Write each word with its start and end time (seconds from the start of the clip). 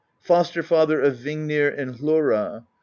Foster 0.19 0.63
father 0.63 0.99
of 0.99 1.17
Vingnir 1.17 1.69
and 1.77 1.93
Hlora. 1.99 2.65